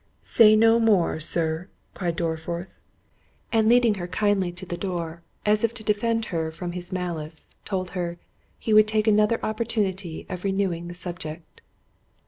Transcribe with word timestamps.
"Say 0.23 0.55
no 0.55 0.79
more, 0.79 1.19
Sir," 1.19 1.67
cried 1.93 2.15
Dorriforth—and 2.15 3.69
leading 3.69 3.93
her 4.01 4.07
kindly 4.07 4.51
to 4.51 4.65
the 4.65 4.75
door, 4.75 5.21
as 5.45 5.63
if 5.63 5.75
to 5.75 5.83
defend 5.83 6.25
her 6.33 6.49
from 6.49 6.71
his 6.71 6.91
malice, 6.91 7.53
told 7.65 7.91
her, 7.91 8.17
"He 8.57 8.73
would 8.73 8.87
take 8.87 9.05
another 9.07 9.39
opportunity 9.45 10.25
of 10.27 10.43
renewing 10.43 10.87
the 10.87 10.95
subject." 10.95 11.61